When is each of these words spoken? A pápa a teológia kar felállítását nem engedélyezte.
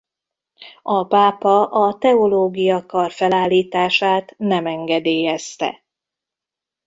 A 0.83 1.03
pápa 1.03 1.65
a 1.69 1.97
teológia 1.97 2.85
kar 2.85 3.11
felállítását 3.11 4.33
nem 4.37 4.65
engedélyezte. 4.65 5.83